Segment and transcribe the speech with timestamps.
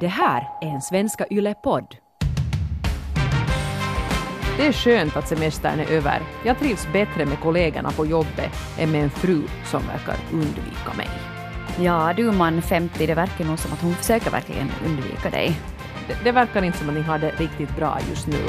[0.00, 1.96] Det här är en Svenska Yle-podd.
[4.56, 6.22] Det är skönt att semestern är över.
[6.44, 11.08] Jag trivs bättre med kollegorna på jobbet än med en fru som verkar undvika mig.
[11.80, 15.60] Ja, du man 50, det verkar nog som att hon försöker verkligen undvika dig.
[16.08, 18.44] Det, det verkar inte som att ni har det riktigt bra just nu.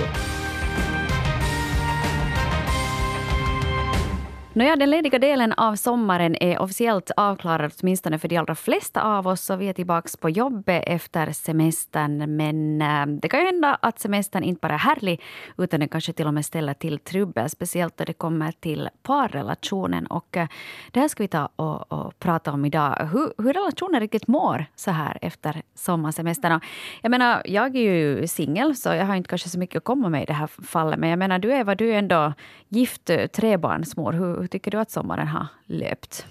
[4.59, 9.27] Nåja, den lediga delen av sommaren är officiellt avklarad, åtminstone för de allra flesta av
[9.27, 9.41] oss.
[9.41, 12.35] Så vi är tillbaka på jobbet efter semestern.
[12.35, 15.21] Men äh, det kan ju hända att semestern inte bara är härlig,
[15.57, 17.49] utan den kanske till och med ställer till trubbel.
[17.49, 20.07] Speciellt när det kommer till parrelationen.
[20.07, 20.47] Och äh,
[20.91, 23.09] det här ska vi ta och, och prata om idag.
[23.11, 26.59] Hur, hur relationer riktigt mår så här efter sommarsemestern.
[27.01, 30.09] Jag menar, jag är ju singel, så jag har inte kanske så mycket att komma
[30.09, 30.99] med i det här fallet.
[30.99, 32.33] Men jag menar, du Eva, du är ändå
[32.69, 34.13] gift eh, trebarnsmor.
[34.13, 36.25] Hur, tycker du att sommaren har löpt?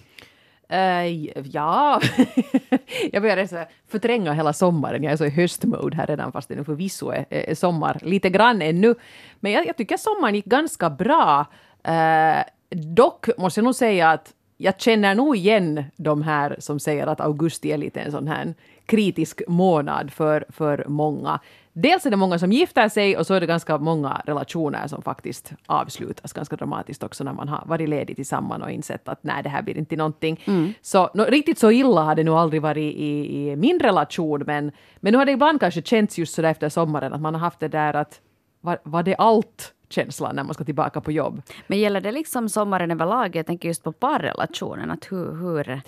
[0.73, 1.07] Uh,
[1.47, 2.01] ja,
[3.13, 5.03] jag börjar så förtränga hela sommaren.
[5.03, 8.31] Jag är så i höstmode här redan fast det nu förvisso är, är sommar lite
[8.31, 8.95] grann ännu.
[9.41, 11.47] Men jag, jag tycker sommaren gick ganska bra.
[11.89, 17.07] Uh, dock måste jag nog säga att jag känner nog igen de här som säger
[17.07, 18.55] att augusti är lite en sån här
[18.87, 21.41] kritisk månad för, för många.
[21.81, 25.03] Dels är det många som gifter sig och så är det ganska många relationer som
[25.03, 29.43] faktiskt avslutas ganska dramatiskt också när man har varit ledig tillsammans och insett att nej,
[29.43, 30.41] det här blir inte någonting.
[30.45, 30.73] Mm.
[30.83, 34.73] Så no, riktigt så illa har det nog aldrig varit i, i min relation men,
[34.97, 37.41] men nu har det ibland kanske känts just så där efter sommaren att man har
[37.41, 38.21] haft det där att
[38.61, 41.43] var, var det allt känslan när man ska tillbaka på jobb.
[41.67, 43.37] Men gäller det liksom sommaren överlag?
[43.37, 44.91] Jag tänker just på parrelationen.
[44.91, 45.81] Att hur, hur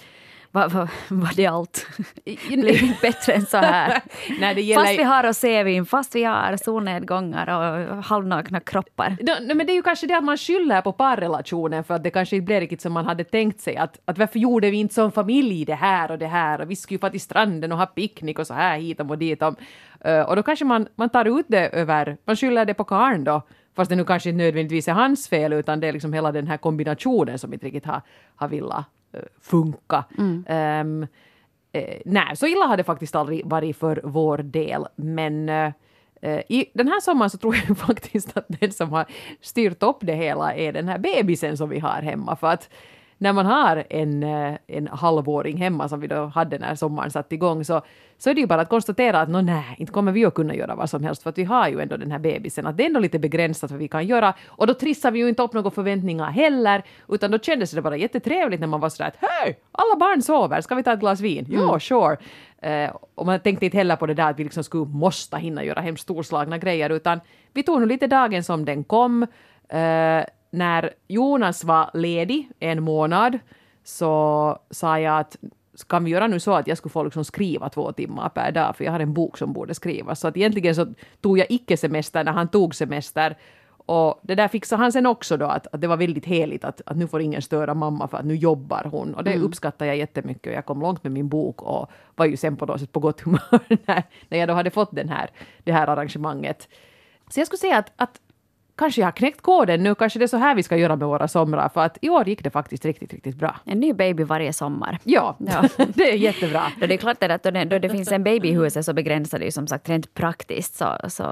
[0.52, 1.86] var, var, var det allt?
[2.48, 4.02] Blir inte bättre än så här?
[4.40, 4.84] Nej, det gäller...
[4.84, 7.48] Fast vi har rosévin, fast vi har solnedgångar
[7.90, 9.16] och halvnakna kroppar.
[9.20, 12.10] No, men det är ju kanske det att man skyller på parrelationen för att det
[12.10, 13.76] kanske inte blev riktigt som man hade tänkt sig.
[13.76, 16.76] Att, att varför gjorde vi inte som familj det här och det här och vi
[16.76, 19.42] skulle ju få till stranden och ha picknick och så här hit och dit.
[19.42, 19.54] Och,
[20.06, 23.24] uh, och då kanske man, man tar ut det över, man skyller det på karln
[23.24, 23.42] då
[23.76, 26.46] Fast det nu kanske inte nödvändigtvis är hans fel utan det är liksom hela den
[26.46, 28.02] här kombinationen som inte riktigt har,
[28.36, 28.84] har uh,
[29.40, 30.04] funka.
[30.18, 30.44] Mm.
[30.80, 31.06] Um,
[32.04, 34.86] nej, så illa har det faktiskt aldrig varit för vår del.
[34.96, 35.72] Men uh,
[36.48, 39.06] i den här sommaren så tror jag faktiskt att den som har
[39.40, 42.36] styrt upp det hela är den här bebisen som vi har hemma.
[42.36, 42.70] För att
[43.23, 47.33] när man har en, eh, en halvåring hemma som vi då hade när sommaren satt
[47.33, 47.83] igång så,
[48.19, 50.75] så är det ju bara att konstatera att nej, inte kommer vi att kunna göra
[50.75, 52.67] vad som helst för att vi har ju ändå den här bebisen.
[52.67, 55.29] Att det är ändå lite begränsat vad vi kan göra och då trissar vi ju
[55.29, 59.08] inte upp några förväntningar heller utan då kändes det bara jättetrevligt när man var sådär
[59.08, 61.47] att hej, alla barn sover, ska vi ta ett glas vin?
[61.47, 61.61] Mm.
[61.61, 62.17] Ja, sure.
[62.67, 65.64] Uh, och man tänkte inte heller på det där att vi liksom skulle måste hinna
[65.64, 67.20] göra hemskt storslagna grejer utan
[67.52, 69.23] vi tog nog lite dagen som den kom.
[69.23, 73.38] Uh, när Jonas var ledig en månad
[73.84, 75.36] så sa jag att
[75.88, 78.77] kan vi göra nu så att jag skulle få liksom skriva två timmar per dag,
[78.77, 80.20] för jag har en bok som borde skrivas.
[80.20, 80.86] Så att egentligen så
[81.20, 83.36] tog jag icke semester när han tog semester.
[83.86, 86.80] Och det där fixade han sen också då, att, att det var väldigt heligt att,
[86.86, 89.14] att nu får ingen störa mamma för att nu jobbar hon.
[89.14, 89.44] Och det mm.
[89.44, 92.80] uppskattar jag jättemycket jag kom långt med min bok och var ju sen på något
[92.80, 95.30] sätt på gott humör när, när jag då hade fått den här,
[95.64, 96.68] det här arrangemanget.
[97.30, 98.20] Så jag skulle säga att, att
[98.80, 101.08] kanske jag har knäckt koden nu, kanske det är så här vi ska göra med
[101.08, 103.57] våra somrar, för att i år gick det faktiskt riktigt, riktigt bra.
[103.64, 104.98] En ny baby varje sommar.
[105.05, 105.64] Ja, ja.
[105.95, 106.63] det är jättebra.
[106.80, 108.92] Då det är klart att då det, då det finns en baby i huset så
[108.92, 111.24] begränsar det ju som sagt rent praktiskt så, så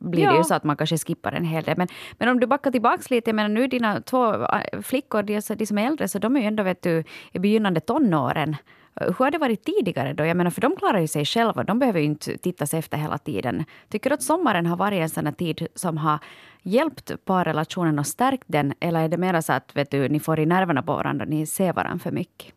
[0.00, 0.30] blir ja.
[0.30, 1.76] det ju så att man kanske skippar en hel del.
[1.76, 1.88] Men,
[2.18, 5.78] men om du backar tillbaka lite, men nu dina två äh, flickor, de, de som
[5.78, 8.56] är äldre, så de är ju ändå vet du, i begynnande tonåren.
[9.00, 10.24] Eh, hur har det varit tidigare då?
[10.24, 11.64] Jag menar, för de klarar ju sig själva.
[11.64, 13.64] De behöver ju inte tittas efter hela tiden.
[13.88, 16.18] Tycker du att sommaren har varit en sån tid som har
[16.62, 18.74] hjälpt parrelationen och stärkt den?
[18.80, 21.46] Eller är det mer så att vet du, ni får i nerverna på varandra, ni
[21.46, 22.54] ser varandra för mycket?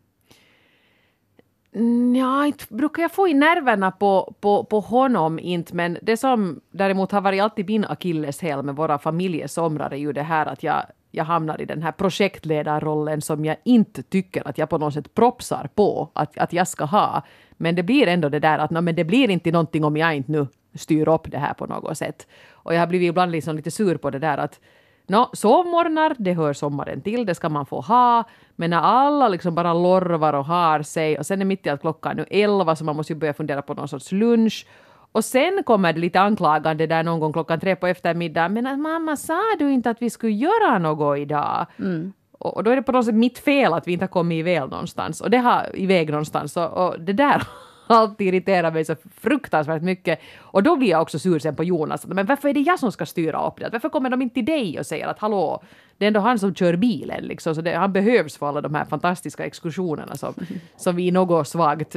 [2.16, 5.74] Ja, inte brukar jag få i nerverna på, på, på honom, inte.
[5.74, 10.22] Men det som däremot har varit alltid min akilleshäl med våra familjesomrar är ju det
[10.22, 14.68] här att jag jag hamnar i den här projektledarrollen som jag inte tycker att jag
[14.68, 17.22] på något sätt propsar på att, att jag ska ha.
[17.56, 20.14] Men det blir ändå det där att no, men det blir inte någonting om jag
[20.14, 22.26] inte nu styr upp det här på något sätt.
[22.50, 24.60] Och jag har blivit ibland liksom lite sur på det där att
[25.06, 28.24] no, sovmorgnar, det hör sommaren till, det ska man få ha.
[28.56, 31.80] Men när alla liksom bara lorvar och har sig och sen är mitt i att
[31.80, 34.66] klockan nu elva så man måste ju börja fundera på någon sorts lunch.
[35.12, 38.52] Och sen kommer det lite anklagande där någon gång klockan tre på eftermiddagen.
[38.52, 41.66] Men att mamma, sa du inte att vi skulle göra något idag?
[41.78, 42.12] Mm.
[42.38, 44.36] Och, och, då är det på något sätt mitt fel att vi inte har kommit
[44.36, 45.20] iväg någonstans.
[45.20, 46.56] Och det har iväg någonstans.
[46.56, 47.42] Och, och det där
[47.86, 50.20] alltid irriterar mig så fruktansvärt mycket.
[50.38, 52.06] Och då blir jag också sur sen på Jonas.
[52.06, 53.68] Men varför är det jag som ska styra upp det?
[53.72, 55.62] Varför kommer de inte till dig och säger att hallå,
[55.98, 57.54] det är ändå han som kör bilen liksom.
[57.54, 60.34] Så det, han behövs för alla de här fantastiska exkursionerna som,
[60.76, 61.96] som vi något svagt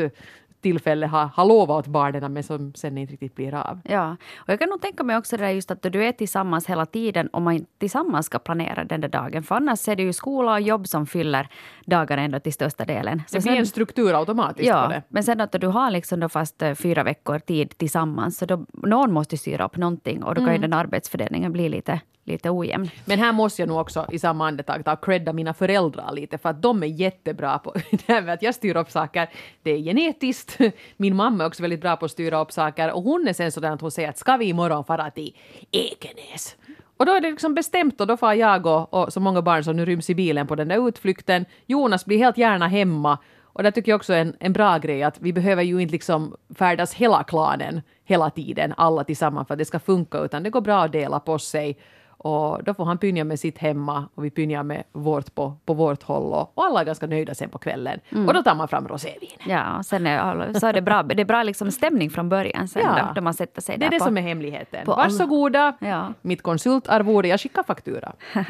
[0.62, 3.80] tillfälle har, har lovat barnen men som sen inte riktigt blir av.
[3.84, 6.68] Ja, och jag kan nog tänka mig också det där just att du är tillsammans
[6.68, 9.44] hela tiden och man tillsammans ska planera den där dagen.
[9.44, 11.48] För annars är det ju skola och jobb som fyller
[11.86, 13.24] dagarna ändå till största delen.
[13.28, 15.04] Så det blir en struktur automatiskt ja, på det.
[15.10, 18.66] Men sen att du har liksom då fast eh, fyra veckor tid tillsammans så då
[18.74, 20.56] någon måste styra upp någonting och då kan mm.
[20.56, 22.90] ju den arbetsfördelningen bli lite lite ojämn.
[23.06, 26.38] Men här måste jag nog också i samma andetag ta och credda mina föräldrar lite
[26.38, 29.30] för att de är jättebra på det här med att jag styr upp saker.
[29.64, 30.58] Det är genetiskt.
[30.98, 33.52] Min mamma är också väldigt bra på att styra upp saker och hon är sen
[33.52, 35.38] sådär att hon säger att ska vi imorgon fara till
[35.72, 36.56] Ekenäs?
[36.98, 39.64] Och då är det liksom bestämt och då får jag och, och så många barn
[39.64, 41.46] som nu ryms i bilen på den där utflykten.
[41.66, 43.18] Jonas blir helt gärna hemma
[43.54, 45.92] och det tycker jag också är en, en bra grej att vi behöver ju inte
[45.92, 47.82] liksom färdas hela klanen
[48.12, 51.20] hela tiden, alla tillsammans för att det ska funka, utan det går bra att dela
[51.20, 51.78] på sig.
[52.24, 55.74] Och då får han pynja med sitt hemma och vi pynjar med vårt på, på
[55.74, 58.00] vårt håll och, och alla är ganska nöjda sen på kvällen.
[58.10, 58.28] Mm.
[58.28, 59.30] Och då tar man fram rosévin.
[59.48, 62.82] Ja, sen är, så är det bra, det är bra liksom stämning från början sen
[62.82, 63.04] ja.
[63.08, 64.84] då, då man sätter sig Det är det på, som är hemligheten.
[64.86, 66.14] Varsågoda, ja.
[66.22, 68.14] mitt konsultarvode, jag skickar faktura.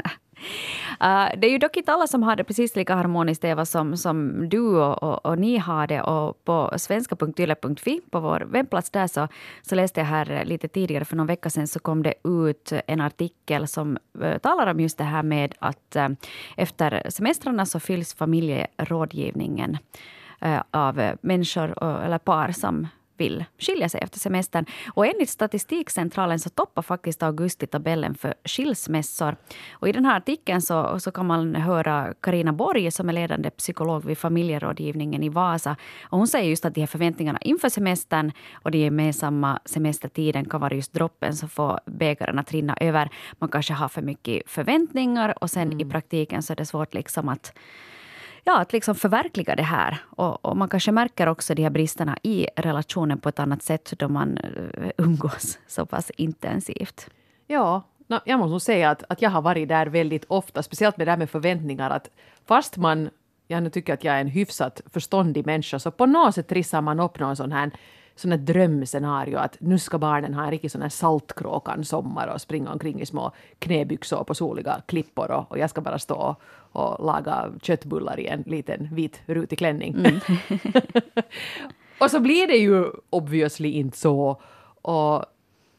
[1.04, 3.98] Uh, det är ju dock inte alla som har det precis lika harmoniskt, Eva, som,
[3.98, 6.02] som du och, och, och ni har det.
[6.02, 9.28] Och på svenska.yle.fi, på vår webbplats där, så,
[9.62, 13.02] så läste jag här lite tidigare, för någon vecka sedan, så kom det ut en
[13.02, 16.08] artikel som uh, talar om just det här med att uh,
[16.58, 19.78] efter semestrarna så fylls familjerådgivningen
[20.42, 22.88] eh, av människor eller par som
[23.22, 24.66] vill skilja sig efter semestern.
[24.94, 29.36] Och enligt Statistikcentralen så toppar faktiskt augusti tabellen för skilsmässor.
[29.72, 33.50] Och I den här artikeln så, så kan man höra Karina Borg som är ledande
[33.50, 35.76] psykolog vid familjerådgivningen i Vasa.
[36.10, 40.62] Och hon säger just att de här förväntningarna inför semestern och den gemensamma semestertiden kan
[40.62, 43.10] vara just droppen som får bägaren att rinna över.
[43.40, 45.80] Man kanske har för mycket förväntningar och sen mm.
[45.80, 47.54] i praktiken så är det svårt liksom att
[48.44, 49.98] ja, att liksom förverkliga det här.
[50.10, 53.94] Och, och, man kanske märker också de här bristerna i relationen på ett annat sätt
[53.98, 57.10] då man eh, umgås så pass intensivt.
[57.48, 57.84] Ja,
[58.26, 61.12] jag måste nog säga att, att jag har varit där väldigt ofta, speciellt med det
[61.12, 61.90] här med förväntningar.
[61.90, 62.10] Att
[62.46, 63.10] fast man,
[63.48, 66.82] jag nu tycker att jag är en hyfsat förståndig människa, så på något sätt trissar
[66.82, 67.72] man upp någon sån här
[68.30, 72.72] här drömscenario att nu ska barnen ha en riktigt sån här saltkråkan sommar och springa
[72.72, 76.42] omkring i små knäbyxor på soliga klippor och, och jag ska bara stå och,
[76.82, 79.96] och laga köttbullar i en liten vit rutig klänning.
[79.96, 80.20] Mm.
[82.00, 84.42] och så blir det ju obviously inte så.
[84.82, 85.26] Och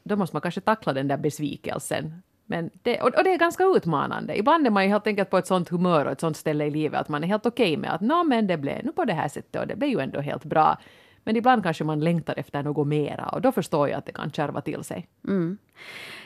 [0.03, 2.21] då måste man kanske tackla den där besvikelsen.
[2.45, 4.37] Men det, och, och, det är ganska utmanande.
[4.39, 6.71] Ibland är man ju helt enkelt på ett sånt humör och ett sånt ställe i
[6.71, 9.05] livet att man är helt okej okay med att nå men det blev nu på
[9.05, 10.77] det här sättet och det blev ju ändå helt bra.
[11.23, 14.31] Men ibland kanske man längtar efter något mera och då förstår jag att det kan
[14.31, 15.07] kärva till sig.
[15.27, 15.57] Mm.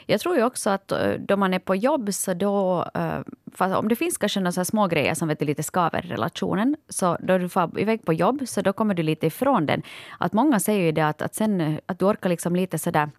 [0.06, 2.86] Jag tror ju också att eh, då man är på jobb så då...
[2.94, 3.20] Eh,
[3.60, 7.18] om det finns kanske några små grejer som vet du, lite skaver i relationen, så
[7.20, 9.82] då du får iväg på jobb så då kommer du lite ifrån den.
[10.18, 13.10] Att många säger ju det att, att, sen, eh, att du orkar liksom lite sådär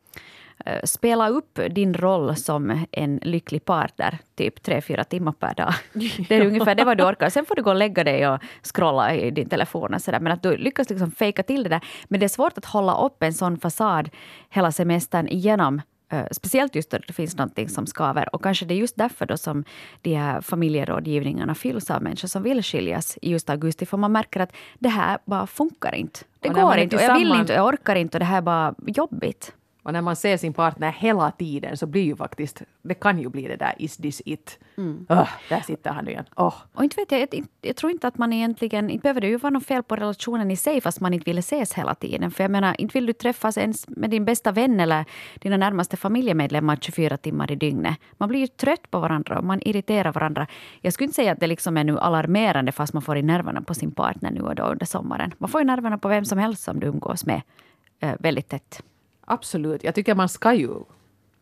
[0.84, 5.74] spela upp din roll som en lycklig partner typ tre, fyra timmar per dag.
[6.28, 7.28] Det är ungefär det vad du orkar.
[7.30, 9.94] Sen får du gå och lägga dig och scrolla i din telefon.
[9.94, 10.20] Och så där.
[10.20, 11.80] Men att du lyckas liksom fejka till det där.
[12.08, 14.10] Men det är svårt att hålla upp en sån fasad
[14.50, 15.80] hela semestern igenom
[16.12, 18.34] Uh, speciellt just då det finns någonting som skaver.
[18.34, 19.64] Och kanske det är just därför då som
[20.02, 23.86] de här familjerådgivningarna fylls av människor som vill skiljas i just augusti.
[23.86, 26.20] För man märker att det här bara funkar inte.
[26.40, 26.96] Det går inte.
[26.96, 29.52] Och jag vill inte och jag orkar inte och det här är bara jobbigt.
[29.88, 33.28] Och när man ser sin partner hela tiden så blir ju faktiskt, det kan ju
[33.28, 34.58] bli det där is this it.
[34.76, 35.06] Mm.
[35.08, 36.24] Oh, där sitter han igen.
[36.36, 36.54] Oh.
[36.72, 39.36] Och inte vet jag, jag, jag, tror inte att man egentligen, inte behöver det ju
[39.36, 42.30] vara något fel på relationen i sig fast man inte vill ses hela tiden.
[42.30, 45.04] För jag menar, inte vill du träffas ens med din bästa vän eller
[45.38, 47.96] dina närmaste familjemedlemmar 24 timmar i dygnet.
[48.12, 50.46] Man blir ju trött på varandra och man irriterar varandra.
[50.80, 53.62] Jag skulle inte säga att det liksom är nu alarmerande fast man får i nerverna
[53.62, 55.34] på sin partner nu och då under sommaren.
[55.38, 57.42] Man får i nerverna på vem som helst som du umgås med
[58.00, 58.82] eh, väldigt tätt.
[59.28, 59.84] Absolut.
[59.84, 60.70] Jag tycker man ska ju...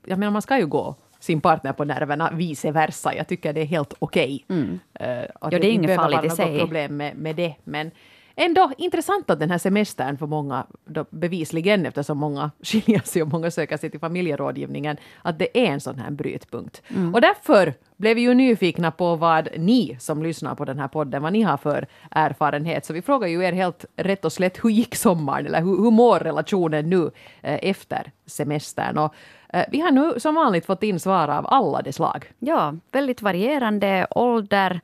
[0.07, 3.15] Jag menar, man ska ju gå sin partner på nerverna, vice versa.
[3.15, 4.45] Jag tycker det är helt okej.
[4.49, 4.59] Okay.
[4.59, 4.71] Mm.
[5.01, 6.59] Uh, ja, det är inget farligt i sig.
[6.59, 7.55] problem med, med det.
[7.65, 7.91] Men
[8.37, 13.29] ändå intressant att den här semestern för många, då bevisligen eftersom många skiljer sig och
[13.29, 16.83] många söker sig till familjerådgivningen, att det är en sån här brytpunkt.
[16.89, 17.15] Mm.
[17.15, 21.23] Och därför blev vi ju nyfikna på vad ni som lyssnar på den här podden,
[21.23, 22.85] vad ni har för erfarenhet.
[22.85, 25.47] Så vi frågar ju er helt rätt och slätt, hur gick sommaren?
[25.47, 27.11] Eller hur, hur mår relationen nu
[27.43, 28.99] eh, efter semestern?
[28.99, 29.15] Och,
[29.49, 32.33] eh, vi har nu som vanligt fått in svar av alla de slag.
[32.39, 34.81] Ja, väldigt varierande ålder,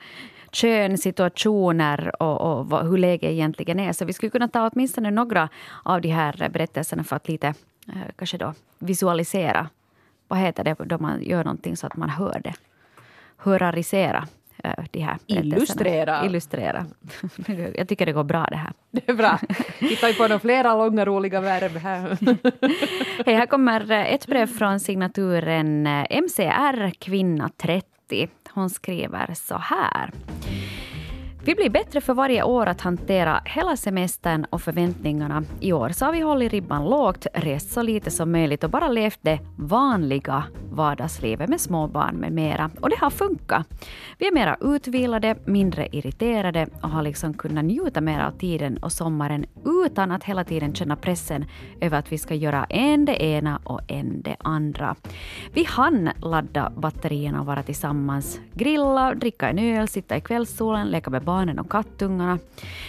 [0.52, 3.92] kön, situationer och, och hur läget egentligen är.
[3.92, 5.48] Så vi skulle kunna ta åtminstone några
[5.82, 7.46] av de här berättelserna för att lite
[7.88, 9.68] eh, kanske då visualisera.
[10.28, 12.54] Vad heter det då man gör någonting så att man hör det?
[13.36, 14.26] Hörarisera
[14.64, 15.18] eh, de här.
[15.26, 16.26] Illustrera.
[16.26, 16.86] Illustrera.
[17.76, 18.72] Jag tycker det går bra det här.
[18.90, 19.38] Det är bra.
[19.78, 22.18] Titta ju på de flera långa roliga verb här.
[23.26, 28.28] Hej, här kommer ett brev från signaturen eh, MCR kvinna 30.
[28.54, 30.10] Hon skriver så här.
[31.44, 35.44] Vi blir bättre för varje år att hantera hela semestern och förväntningarna.
[35.60, 38.88] I år så har vi hållit ribban lågt, rest så lite som möjligt och bara
[38.88, 42.70] levt det vanliga vardagslivet med småbarn med mera.
[42.80, 43.66] Och det har funkat.
[44.18, 48.92] Vi är mera utvilade, mindre irriterade och har liksom kunnat njuta mer av tiden och
[48.92, 51.44] sommaren utan att hela tiden känna pressen
[51.80, 54.96] över att vi ska göra en det ena och en det andra.
[55.52, 61.10] Vi hann ladda batterierna och vara tillsammans, grilla, dricka en öl, sitta i kvällssolen, leka
[61.10, 62.38] med barnen och kattungarna.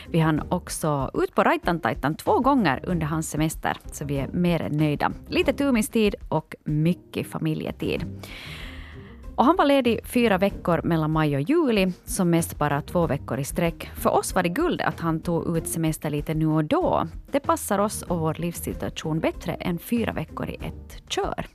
[0.10, 4.62] Vi hann också ut på Raitantajtan två gånger under hans semester, så vi är mer
[4.62, 5.12] än nöjda.
[5.28, 8.06] Lite tumistid och mycket familjetid.
[9.36, 13.40] Och han var ledig fyra veckor mellan maj och juli, som mest bara två veckor
[13.40, 13.92] i sträck.
[13.96, 17.08] För oss var det guld att han tog ut semester lite nu och då.
[17.32, 21.46] Det passar oss och vår livssituation bättre än fyra veckor i ett kör.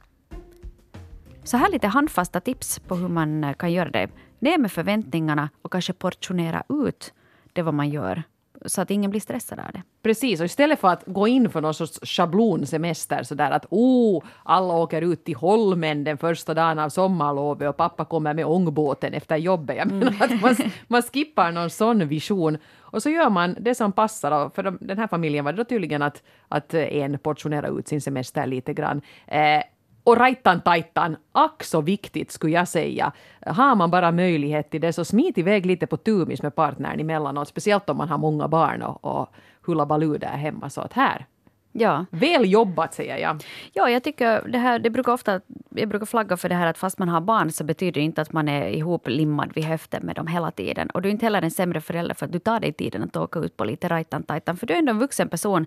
[1.44, 4.08] Så här lite handfasta tips på hur man kan göra det.
[4.38, 7.12] Ner med förväntningarna och kanske portionera ut
[7.52, 8.22] det vad man gör
[8.66, 9.82] så att ingen blir stressad av det.
[10.02, 14.74] Precis, och istället för att gå in för någon sorts schablonsemester sådär att oh, alla
[14.74, 19.36] åker ut till Holmen den första dagen av sommarlovet och pappa kommer med ångbåten efter
[19.36, 19.76] jobbet.
[19.76, 20.56] Jag menar att man,
[20.88, 24.50] man skippar någon sån vision och så gör man det som passar.
[24.54, 28.46] För den här familjen var det då tydligen att, att en portionerar ut sin semester
[28.46, 29.02] lite grann.
[29.26, 29.62] Eh,
[30.08, 33.12] och rajtan tajtan, ack så viktigt skulle jag säga.
[33.46, 37.48] Har man bara möjlighet till det så smit iväg lite på tumis med partnern emellanåt,
[37.48, 39.28] speciellt om man har många barn och, och
[39.62, 40.70] hullabaloo där hemma.
[40.70, 41.26] Så att här,
[41.72, 42.06] Ja.
[42.10, 43.44] väl jobbat säger jag.
[43.72, 46.78] Ja, jag tycker det här, det brukar ofta, jag brukar flagga för det här att
[46.78, 50.16] fast man har barn så betyder det inte att man är ihoplimmad vid höften med
[50.16, 50.90] dem hela tiden.
[50.90, 53.16] Och du är inte heller en sämre förälder för att du tar dig tiden att
[53.16, 54.56] åka ut på lite rajtan-tajtan.
[54.56, 55.66] För du är ändå en vuxen person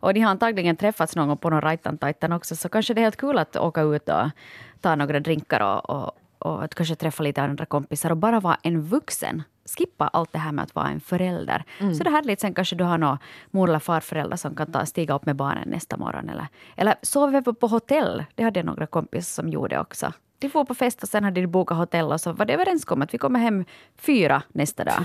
[0.00, 2.56] och ni har antagligen träffats någon gång på någon rajtan-tajtan också.
[2.56, 4.30] Så kanske det är helt kul att åka ut och
[4.80, 8.56] ta några drinkar och, och, och att kanske träffa lite andra kompisar och bara vara
[8.62, 9.42] en vuxen.
[9.78, 11.64] Skippa allt det här med att vara en förälder.
[11.94, 12.40] Så det är härligt.
[12.40, 13.18] Sen kanske du har någon
[13.50, 16.28] mor eller farförälder som kan ta, stiga upp med barnen nästa morgon.
[16.28, 18.24] Eller, eller sova på hotell.
[18.34, 20.12] Det hade jag några kompisar som gjorde också.
[20.40, 23.08] De får på fest och sen hade de bokat hotell och så var det överenskommet
[23.08, 23.64] att vi kommer hem
[23.96, 25.04] fyra nästa dag.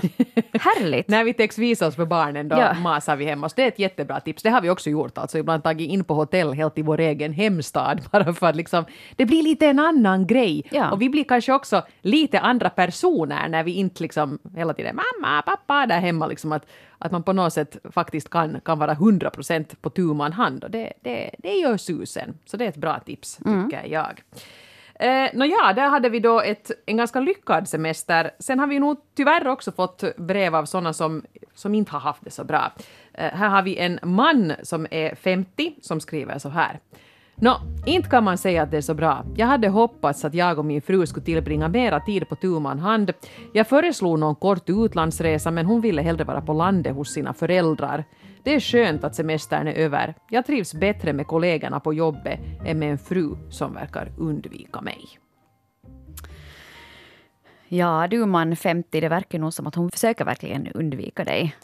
[0.52, 1.08] Härligt!
[1.08, 2.74] När vi täcks visa oss för barnen då Ja.
[2.74, 3.54] masar vi hem oss.
[3.54, 4.42] Det är ett jättebra tips.
[4.42, 5.18] Det har vi också gjort.
[5.18, 8.02] Alltså ibland tagit in på hotell helt i vår egen hemstad.
[8.12, 8.84] Bara för att liksom,
[9.16, 10.62] det blir lite en annan grej.
[10.70, 10.90] Ja.
[10.90, 15.42] Och vi blir kanske också lite andra personer när vi inte liksom hela tiden mamma,
[15.42, 16.26] pappa där hemma.
[16.26, 16.66] Liksom att,
[16.98, 20.64] att man på något sätt faktiskt kan, kan vara 100 procent på tu man hand.
[20.64, 22.38] Och det, det, det gör susen.
[22.44, 24.20] Så det är ett bra tips, tycker jag.
[25.00, 28.30] Eh, Nåja, där hade vi då ett, en ganska lyckad semester.
[28.38, 31.22] Sen har vi nog tyvärr också fått brev av sådana som,
[31.54, 32.72] som inte har haft det så bra.
[33.14, 36.80] Eh, här har vi en man som är 50 som skriver så här.
[37.36, 39.24] Nå, inte kan man säga att det är så bra.
[39.36, 42.78] Jag hade hoppats att jag och min fru skulle tillbringa mera tid på tu man
[42.78, 43.12] hand.
[43.52, 48.04] Jag föreslog någon kort utlandsresa men hon ville hellre vara på landet hos sina föräldrar.
[48.44, 50.14] Det är skönt att semestern är över.
[50.30, 55.08] Jag trivs bättre med kollegorna på jobbet än med en fru som verkar undvika mig.
[57.68, 61.56] Ja, du man 50, det verkar nog som att hon försöker verkligen undvika dig.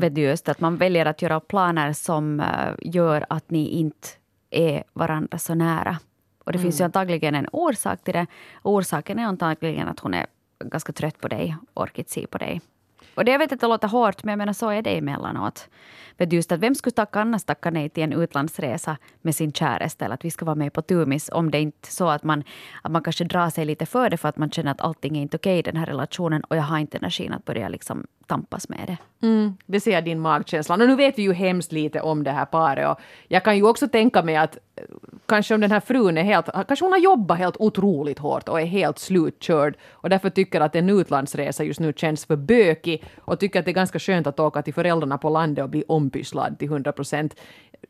[0.00, 4.08] Vet du just att man väljer att göra planer som eh, gör att ni inte
[4.50, 5.98] är varandra så nära.
[6.44, 8.26] Och det finns ju antagligen en orsak till det.
[8.62, 10.26] Orsaken är antagligen att hon är
[10.64, 12.60] ganska trött på dig, orkar se på dig.
[13.18, 15.68] Och det jag vet att det låter hårt, men jag menar så är det emellanåt.
[16.16, 20.04] Vet just att vem skulle tacka annars tacka nej till en utlandsresa med sin käresta?
[20.04, 22.44] eller att vi ska vara med på Tumis om det inte är så att man,
[22.82, 25.22] att man kanske drar sig lite för det för att man känner att allting är
[25.22, 28.68] inte okej i den här relationen och jag har inte energin att börja liksom tampas
[28.68, 29.26] med det.
[29.26, 30.74] Mm, det ser din magkänsla.
[30.74, 32.88] Och nu vet vi ju hemskt lite om det här paret.
[32.88, 34.82] Och jag kan ju också tänka mig att eh,
[35.26, 36.46] kanske om den här frun är helt...
[36.68, 40.76] Kanske hon har jobbat helt otroligt hårt och är helt slutkörd och därför tycker att
[40.76, 44.40] en utlandsresa just nu känns för bökig och tycker att det är ganska skönt att
[44.40, 47.40] åka till föräldrarna på landet och bli ompysslad till 100 procent.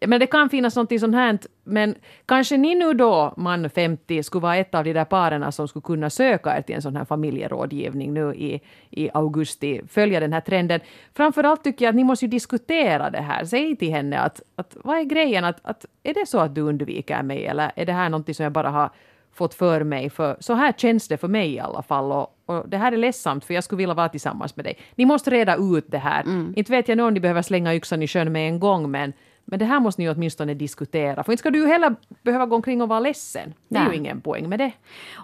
[0.07, 1.95] Men det kan finnas något sånt här, men
[2.27, 5.83] kanske ni nu då, man 50, skulle vara ett av de där paren som skulle
[5.83, 8.61] kunna söka er till en sån här familjerådgivning nu i,
[8.91, 10.81] i augusti, följa den här trenden.
[11.15, 13.45] Framförallt tycker jag att ni måste ju diskutera det här.
[13.45, 16.61] Säg till henne att, att vad är grejen, att, att är det så att du
[16.61, 18.91] undviker mig eller är det här någonting som jag bara har
[19.35, 22.13] fått för mig, för så här känns det för mig i alla fall.
[22.13, 24.79] Och, och det här är ledsamt för jag skulle vilja vara tillsammans med dig.
[24.95, 26.25] Ni måste reda ut det här.
[26.57, 29.13] Inte vet jag nu om ni behöver slänga yxan i sjön med en gång, men,
[29.45, 31.25] Men det här måste ni åtminstone diskutera.
[31.25, 33.55] För inte ska du ju heller behöva gå omkring och vara ledsen.
[33.69, 33.93] Det är Nej.
[33.93, 34.73] ju ingen poäng med det.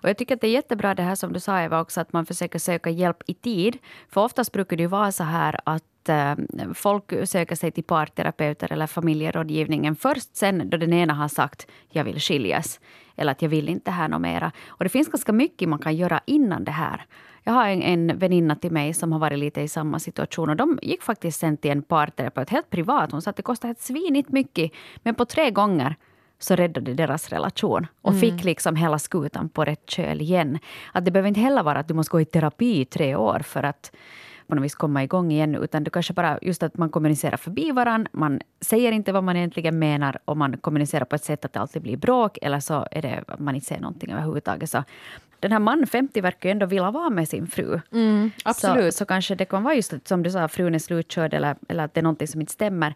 [0.03, 2.13] Och jag tycker att det är jättebra det här som du sa Eva också, att
[2.13, 3.79] man försöker söka hjälp i tid.
[4.09, 6.35] För oftast brukar det ju vara så här att eh,
[6.75, 12.05] folk söker sig till parterapeuter eller familjerådgivningen först sen då den ena har sagt jag
[12.05, 12.81] vill skiljas
[13.17, 14.53] eller att jag vill inte här något mera.
[14.69, 17.07] Och det finns ganska mycket man kan göra innan det här.
[17.43, 20.57] Jag har en, en väninna till mig som har varit lite i samma situation och
[20.57, 23.13] de gick faktiskt sen till en parterapeut helt privat.
[23.13, 25.97] Hon sa att det kostade ett svinigt mycket men på tre gånger
[26.39, 30.59] så räddade deras relation och fick liksom hela skutan på rätt köl igen.
[30.93, 33.39] Att det behöver inte heller vara att du måste gå i terapi i tre år
[33.39, 33.93] för att
[34.47, 37.71] på något vis komma igång igen, utan det kanske bara just att man kommunicerar förbi
[37.71, 41.53] varann, man säger inte vad man egentligen menar och man kommunicerar på ett sätt att
[41.53, 44.71] det alltid blir bråk eller så är det att man inte säger någonting överhuvudtaget.
[44.71, 44.85] Så
[45.41, 47.81] den här mannen 50 verkar ju ändå vilja vara med sin fru.
[48.45, 48.95] absolut.
[48.95, 51.85] Så, så kanske det kan vara just som du sa, frun är slutkörd eller, eller
[51.85, 52.95] att det är någonting som inte stämmer.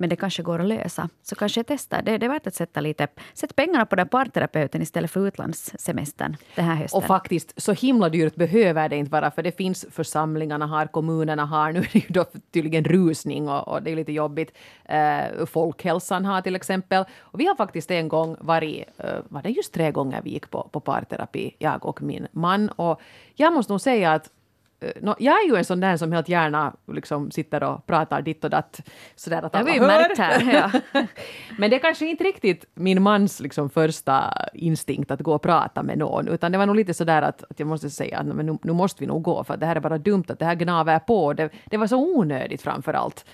[0.00, 1.08] Men det kanske går att lösa.
[1.22, 2.02] Så kanske jag testar.
[2.02, 3.08] Det, det är värt att sätta lite...
[3.34, 6.98] Sätt pengarna på den parterapeuten istället för utlandssemestern den här hösten.
[6.98, 11.44] Och faktiskt, så himla dyrt behöver det inte vara, för det finns församlingarna har, kommunerna
[11.44, 14.52] har, nu är det ju då tydligen rusning och, och det är lite jobbigt.
[14.92, 17.04] Uh, folkhälsan har till exempel.
[17.18, 20.50] Och vi har faktiskt en gång varit, uh, var det just tre gånger vi gick
[20.50, 22.68] på, på parterapi, jag och min man.
[22.68, 23.00] Och
[23.34, 24.30] jag måste nog säga att
[24.80, 28.22] eh, nå, jag är ju en sån där som helt gärna liksom sitter och pratar
[28.22, 28.80] ditt och datt.
[29.16, 30.16] Sådär att alla hör.
[30.18, 30.70] här.
[30.92, 31.02] Ja.
[31.58, 35.82] Men det är kanske inte riktigt min mans liksom första instinkt att gå och prata
[35.82, 38.46] med någon, utan det var nog lite sådär att, att jag måste säga att men
[38.46, 40.54] nu, nu måste vi nog gå, för det här är bara dumt att det här
[40.54, 41.32] gnaver på.
[41.32, 43.24] Det, det var så onödigt framför allt.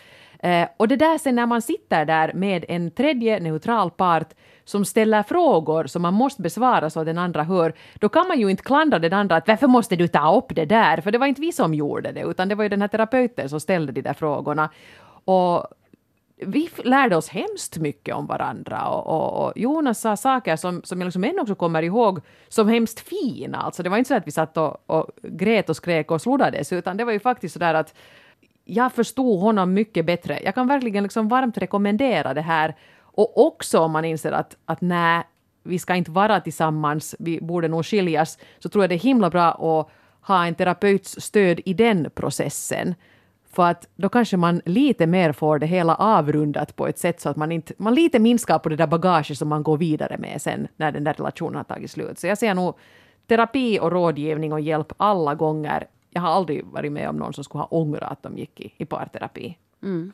[0.45, 4.35] Eh, och det där sen när man sitter där med en tredje neutral part
[4.65, 8.41] som ställer frågor som man måste besvara så att den andra hör, då kan man
[8.41, 11.01] ju inte klandra den andra att varför måste du ta upp det där?
[11.01, 13.49] För det var inte vi som gjorde det, utan det var ju den här terapeuten
[13.49, 14.71] som ställde de där frågorna.
[15.25, 15.67] Och
[16.37, 21.01] vi lärde oss hemskt mycket om varandra och, och, och Jonas sa saker som, som
[21.01, 23.59] jag liksom ännu också kommer ihåg som hemskt fina.
[23.59, 26.73] Alltså det var inte så att vi satt och, och grät och skrek och sloddades,
[26.73, 27.95] utan det var ju faktiskt så där att
[28.65, 30.41] jag förstod honom mycket bättre.
[30.45, 32.75] Jag kan verkligen liksom varmt rekommendera det här.
[33.15, 35.23] Och också om man inser att, att nej,
[35.63, 39.31] vi ska inte vara tillsammans, vi borde nog skiljas, så tror jag det är himla
[39.31, 39.89] bra att
[40.29, 42.95] ha en terapeuts stöd i den processen.
[43.53, 47.29] För att då kanske man lite mer får det hela avrundat på ett sätt så
[47.29, 50.43] att man, inte, man lite minskar på det där bagaget som man går vidare med
[50.43, 52.19] sen när den där relationen har tagit slut.
[52.19, 52.75] Så jag ser nog
[53.27, 55.87] terapi och rådgivning och hjälp alla gånger.
[56.11, 58.75] Jag har aldrig varit med om någon som skulle ha ångrat att de gick i,
[58.77, 59.59] i parterapi.
[59.83, 60.13] Mm.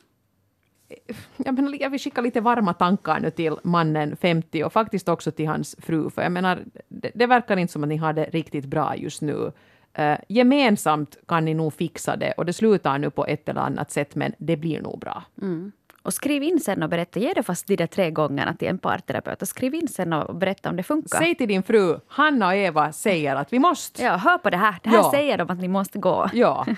[1.37, 5.31] Jag, menar, jag vill skicka lite varma tankar nu till mannen 50 och faktiskt också
[5.31, 6.09] till hans fru.
[6.09, 9.21] För jag menar, det, det verkar inte som att ni har det riktigt bra just
[9.21, 9.51] nu.
[9.93, 13.91] Eh, gemensamt kan ni nog fixa det och det slutar nu på ett eller annat
[13.91, 15.23] sätt men det blir nog bra.
[16.03, 17.19] Och skriv in sen och berätta.
[17.19, 19.41] Ge det fast de där tre gångerna till en parterapeut.
[19.41, 21.17] Och skriv in sen och berätta om det funkar.
[21.19, 24.03] Säg till din fru, Hanna och Eva säger att vi måste.
[24.03, 24.75] Ja, hör på det här.
[24.83, 25.11] Det här Ja.
[25.13, 26.29] säger de att ni måste gå.
[26.33, 26.65] Ja.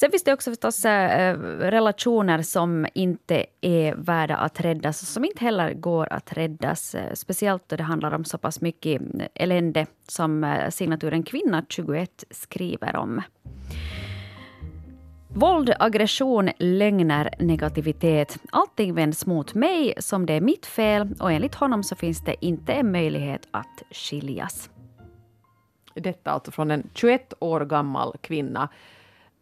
[0.00, 5.24] Sen finns det också förstås äh, relationer som inte är värda att räddas och som
[5.24, 6.94] inte heller går att räddas.
[6.94, 12.24] Eh, speciellt då det handlar om så pass mycket eh, elände som signaturen Kvinna 21
[12.30, 13.22] skriver om.
[15.28, 18.38] Våld, aggression, lögner, negativitet.
[18.50, 22.44] Allting vänds mot mig som det är mitt fel och enligt honom så finns det
[22.44, 24.70] inte en möjlighet att skiljas.
[25.94, 28.68] Detta alltså från en 21 år gammal kvinna.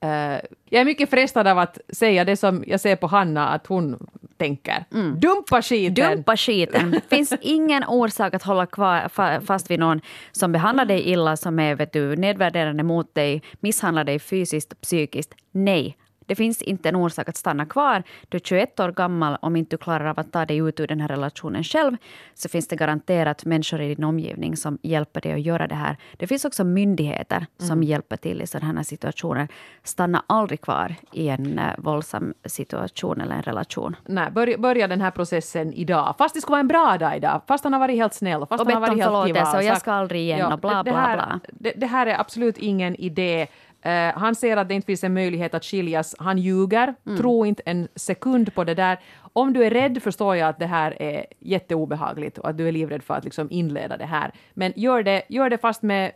[0.05, 0.41] Eh,
[0.71, 4.07] jag är mycket frestad av att säga det som jag ser på Hanna att hon
[4.37, 4.85] tänker.
[5.17, 5.95] Dumpa skiten!
[5.95, 7.01] Dumpa skiten.
[7.11, 10.01] finns ingen orsak att hålla kvar, fa, fast vid någon
[10.33, 15.35] som behandlar dig illa, som är vet du, nedvärderande mot dig, misshandlar dig fysiskt psykiskt.
[15.53, 15.97] Nej.
[16.27, 18.03] Det finns inte en orsak att stanna kvar.
[18.29, 19.37] Du är 21 år gammal.
[19.43, 21.97] Om inte du klarar av att ta dig ut ur den här relationen själv
[22.35, 25.97] så finns det garanterat människor i din omgivning som hjälper dig att göra det här.
[26.17, 29.49] Det finns också myndigheter som hjälper till i sådana här situationer.
[29.83, 33.97] Stanna aldrig kvar i en uh, våldsam situation eller en relation.
[34.07, 36.15] Nej, börja, börja den här processen idag.
[36.19, 37.43] Fast det skulle vara en bra dag idag.
[37.49, 38.41] Fast han har varit helt snäll.
[38.47, 40.59] Fast Och han har bett om varit helt förlåtelse och jag ska aldrig igen och
[40.59, 41.41] bla, det, det bla, här, bla.
[41.53, 43.47] Det, det här är absolut ingen idé.
[43.85, 46.15] Eh, han ser att det inte finns en möjlighet att skiljas.
[46.19, 46.95] Han ljuger.
[47.07, 47.19] Mm.
[47.19, 48.99] Tro inte en sekund på det där.
[49.33, 52.73] Om du är rädd förstår jag att det här är jätteobehagligt och att du är
[52.73, 54.33] livrädd för att liksom inleda det här.
[54.55, 56.13] Men gör det, gör det fast med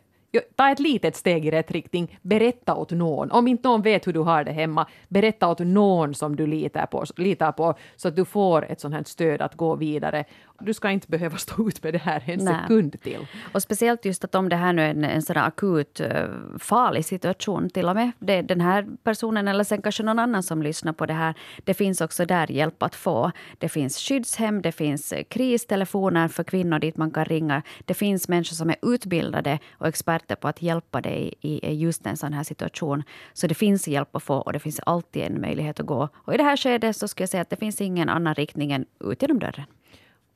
[0.56, 2.18] ta ett litet steg i rätt riktning.
[2.22, 3.30] Berätta åt någon.
[3.30, 6.86] Om inte någon vet hur du har det hemma, berätta åt någon som du litar
[6.86, 10.24] på, litar på så att du får ett sånt här stöd att gå vidare.
[10.60, 12.54] Du ska inte behöva stå ut med det här en Nej.
[12.62, 13.26] sekund till.
[13.52, 16.24] Och speciellt just att om det här nu är en, en sån akut eh,
[16.58, 18.10] farlig situation till och med.
[18.18, 21.34] Det, den här personen eller sen kanske någon annan som lyssnar på det här.
[21.64, 23.30] Det finns också där hjälp att få.
[23.58, 27.62] Det finns skyddshem, det finns eh, kristelefoner för kvinnor dit man kan ringa.
[27.84, 32.16] Det finns människor som är utbildade och experter på att hjälpa dig i just en
[32.16, 33.02] sån här situation.
[33.33, 36.09] Så det finns hjälp att få och det finns alltid en möjlighet att gå.
[36.14, 38.72] Och i det här skedet så skulle jag säga att det finns ingen annan riktning
[38.72, 39.66] än ut genom dörren.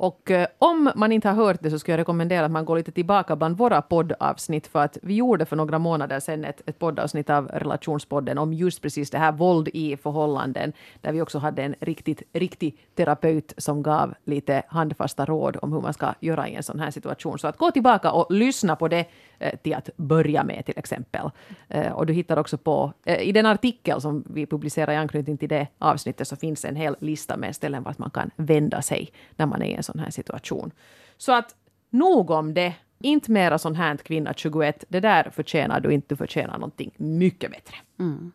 [0.03, 2.77] Och eh, om man inte har hört det så skulle jag rekommendera att man går
[2.77, 6.79] lite tillbaka bland våra poddavsnitt för att vi gjorde för några månader sedan ett, ett
[6.79, 11.63] poddavsnitt av Relationspodden om just precis det här våld i förhållanden där vi också hade
[11.63, 16.55] en riktigt, riktig terapeut som gav lite handfasta råd om hur man ska göra i
[16.55, 17.39] en sån här situation.
[17.39, 19.07] Så att gå tillbaka och lyssna på det
[19.43, 21.31] Eh, till att börja med till exempel.
[21.69, 25.39] Eh, och du hittar också på, eh, i den artikel som vi publicerar i anknytning
[25.39, 29.13] till det avsnittet så finns en hel lista med ställen vart man kan vända sig
[29.37, 30.71] när man är i en sån här situation.
[31.17, 31.55] Så att
[31.91, 32.75] nog om det.
[33.05, 34.85] Inte mera sån här kvinna 21.
[34.89, 36.07] Det där förtjänar du inte.
[36.09, 37.77] Du förtjänar någonting mycket bättre.
[37.99, 38.33] Mm.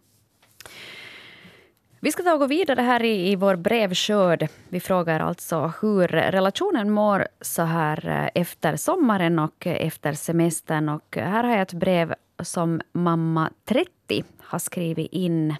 [1.99, 4.47] Vi ska ta och gå vidare här i, i vår brevskörd.
[4.69, 10.89] Vi frågar alltså hur relationen mår så här eh, efter sommaren och efter semestern.
[10.89, 15.55] Och här har jag ett brev som mamma 30 har skrivit in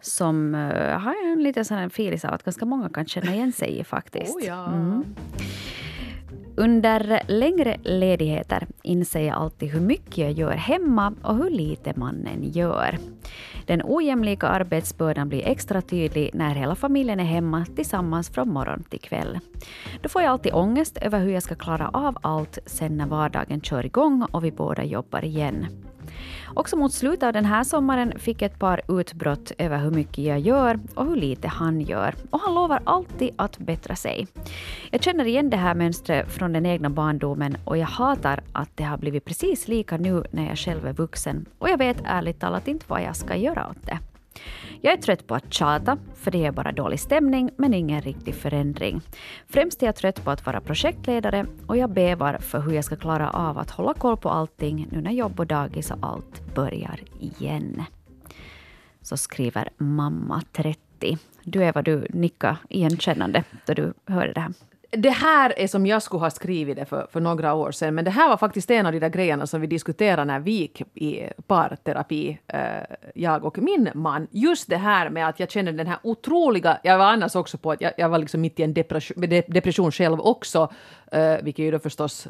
[0.00, 3.52] som eh, har en liten sån här filis av att ganska många kan känna igen
[3.52, 4.36] sig i faktiskt.
[4.36, 4.72] Oh ja.
[6.58, 12.52] Under längre ledigheter inser jag alltid hur mycket jag gör hemma och hur lite mannen
[12.52, 12.98] gör.
[13.66, 19.00] Den ojämlika arbetsbördan blir extra tydlig när hela familjen är hemma tillsammans från morgon till
[19.00, 19.38] kväll.
[20.02, 23.60] Då får jag alltid ångest över hur jag ska klara av allt sen när vardagen
[23.60, 25.66] kör igång och vi båda jobbar igen.
[26.58, 30.18] Också mot slutet av den här sommaren fick jag ett par utbrott över hur mycket
[30.18, 32.14] jag gör och hur lite han gör.
[32.30, 34.26] Och han lovar alltid att bättra sig.
[34.90, 38.84] Jag känner igen det här mönstret från den egna barndomen och jag hatar att det
[38.84, 41.46] har blivit precis lika nu när jag själv är vuxen.
[41.58, 43.98] Och jag vet ärligt talat inte vad jag ska göra åt det.
[44.80, 48.34] Jag är trött på att tjata, för det är bara dålig stämning men ingen riktig
[48.34, 49.00] förändring.
[49.46, 52.96] Främst är jag trött på att vara projektledare och jag bevar för hur jag ska
[52.96, 57.00] klara av att hålla koll på allting nu när jobb och dagis och allt börjar
[57.20, 57.82] igen.
[59.02, 61.18] Så skriver mamma 30.
[61.42, 64.52] Du Eva, du nickar igenkännande då du hörde det här.
[64.90, 68.04] Det här är som jag skulle ha skrivit det för, för några år sedan, men
[68.04, 70.82] det här var faktiskt en av de där grejerna som vi diskuterade när vi gick
[70.94, 72.60] i parterapi, eh,
[73.14, 74.26] jag och min man.
[74.30, 76.78] Just det här med att jag känner den här otroliga...
[76.82, 79.44] Jag var annars också på att jag, jag var liksom mitt i en depression, de-
[79.48, 80.72] depression själv också,
[81.12, 82.28] eh, vilket ju då förstås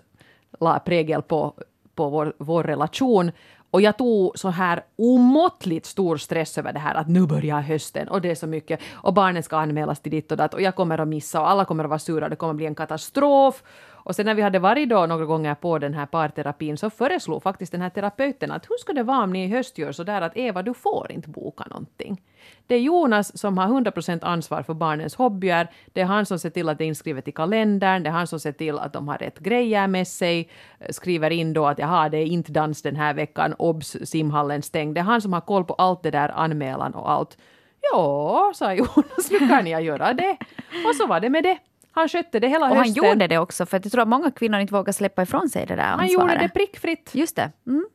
[0.60, 1.54] la prägel på,
[1.94, 3.32] på vår, vår relation.
[3.70, 8.08] Och jag tog så här omåttligt stor stress över det här att nu börjar hösten
[8.08, 10.74] och det är så mycket och barnen ska anmälas till ditt och datt och jag
[10.74, 12.74] kommer att missa och alla kommer att vara sura, och det kommer att bli en
[12.74, 13.62] katastrof.
[14.04, 17.42] Och sen när vi hade varit då några gånger på den här parterapin så föreslog
[17.42, 20.04] faktiskt den här terapeuten att hur ska det vara om ni i höst gör så
[20.04, 22.20] där att Eva, du får inte boka någonting.
[22.66, 25.70] Det är Jonas som har 100% ansvar för barnens hobbyer.
[25.92, 28.02] Det är han som ser till att det är inskrivet i kalendern.
[28.02, 30.48] Det är han som ser till att de har rätt grejer med sig.
[30.90, 33.54] Skriver in då att jaha, det är inte dans den här veckan.
[33.58, 34.94] Obs, simhallen stängd.
[34.94, 37.38] Det är han som har koll på allt det där, anmälan och allt.
[37.92, 40.36] Ja, sa Jonas, nu kan jag göra det.
[40.88, 41.58] Och så var det med det.
[41.98, 43.04] Han skötte det hela Och han hösten.
[43.04, 45.76] gjorde det också, för jag tror att många kvinnor inte vågar släppa ifrån sig det
[45.76, 46.12] där Han ansvaret.
[46.32, 47.10] gjorde det prickfritt.
[47.14, 47.52] Just det.
[47.66, 47.86] Mm.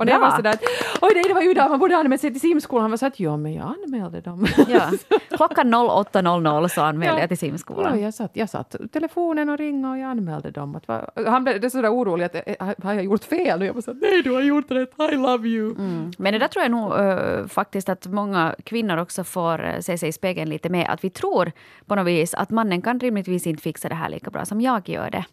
[0.00, 0.20] Och det Bra.
[0.20, 0.62] var sådär att
[1.00, 2.82] oj nej, det var ju där man borde anmäla sig till simskolan.
[2.82, 4.46] Han var så att ja, men jag anmälde dem.
[4.68, 4.90] Ja.
[5.36, 7.20] Klockan 08.00 så anmälde Ja.
[7.20, 8.00] jag till Ja, simskolan.
[8.02, 10.76] jag satt, jag satt telefonen och ringde och jag anmälde dem.
[10.76, 13.60] Att, han blev det sådär orolig att eh, har jag gjort fel?
[13.60, 15.70] Och jag var så att, nej du har gjort rätt, I love you.
[15.70, 16.10] Mm.
[16.18, 19.98] Men det där tror jag nog eh, faktiskt att många kvinnor också får uh, se
[19.98, 20.86] sig i spegeln lite med.
[20.90, 21.52] Att vi tror
[21.86, 24.88] på något vis att mannen kan rimligtvis inte fixa det här lika bra som jag
[24.88, 25.24] gör det.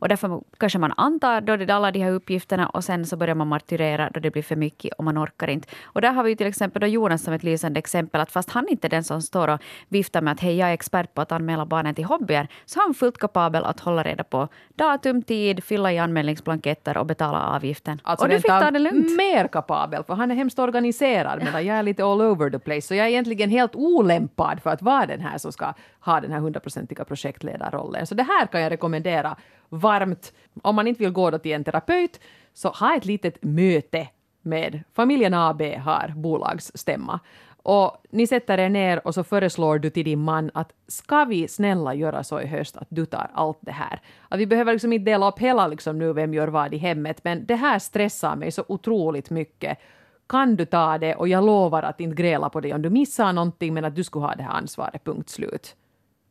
[0.00, 3.34] Och därför kanske man antar då det alla de här uppgifterna och sen så börjar
[3.34, 5.68] man martyrera då det blir för mycket och man orkar inte.
[5.84, 8.68] Och där har vi till exempel då Jonas som ett lysande exempel att fast han
[8.68, 11.32] inte är den som står och viftar med att hej jag är expert på att
[11.32, 15.64] anmäla barnen till hobbyer så är han fullt kapabel att hålla reda på datum, tid,
[15.64, 18.00] fylla i anmälningsblanketter och betala avgiften.
[18.02, 19.16] Alltså och du fick ta det lugnt.
[19.16, 22.80] mer kapabel, för han är hemskt organiserad medan jag är lite all over the place.
[22.80, 26.32] Så jag är egentligen helt olämpad för att vara den här som ska ha den
[26.32, 28.06] här hundraprocentiga projektledarrollen.
[28.06, 29.36] Så det här kan jag rekommendera
[29.68, 30.32] varmt.
[30.62, 32.20] Om man inte vill gå till en terapeut,
[32.54, 34.08] så ha ett litet möte
[34.42, 37.20] med familjen AB har bolagsstämma.
[37.64, 41.48] Och ni sätter er ner och så föreslår du till din man att ska vi
[41.48, 44.00] snälla göra så i höst att du tar allt det här.
[44.28, 47.24] Att vi behöver liksom inte dela upp hela liksom nu vem gör vad i hemmet
[47.24, 49.78] men det här stressar mig så otroligt mycket.
[50.26, 53.32] Kan du ta det och jag lovar att inte gräla på dig om du missar
[53.32, 55.76] någonting men att du skulle ha det här ansvaret, punkt slut.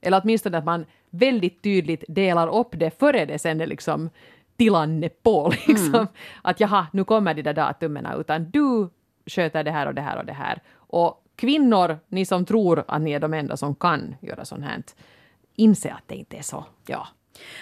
[0.01, 4.09] Eller åtminstone att man väldigt tydligt delar upp det före det sen är liksom
[4.57, 5.53] tilanne på.
[5.67, 5.95] Liksom.
[5.95, 6.07] Mm.
[6.41, 8.89] Att jaha, nu kommer de där datumen utan du
[9.25, 10.61] sköter det här och det här och det här.
[10.75, 14.83] Och kvinnor, ni som tror att ni är de enda som kan göra sånt här,
[15.55, 16.65] inse att det inte är så.
[16.85, 17.07] Ja.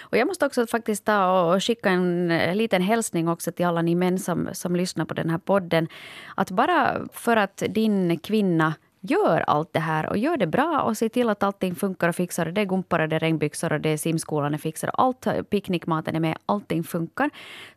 [0.00, 3.94] Och jag måste också faktiskt ta och skicka en liten hälsning också till alla ni
[3.94, 5.88] män som, som lyssnar på den här podden.
[6.34, 10.96] Att bara för att din kvinna gör allt det här och gör det bra och
[10.96, 12.46] se till att allting funkar och fixar.
[12.46, 14.90] Det är gumpar och det är regnbyxor och det är simskolan är fixad.
[14.94, 17.30] Allt, picknickmaten är med, allting funkar.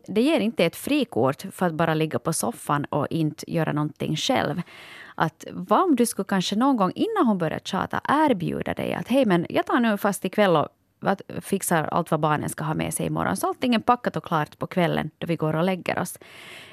[0.07, 4.15] Det ger inte ett frikort för att bara ligga på soffan och inte göra någonting
[4.15, 4.61] själv.
[5.15, 9.07] Att vad om du skulle kanske någon gång innan hon börjar tjata erbjuda dig att
[9.07, 10.67] hej men jag tar nu fast ikväll och
[11.41, 13.37] fixar allt vad barnen ska ha med sig imorgon.
[13.37, 16.19] Så allting är packat och klart på kvällen då vi går och lägger oss.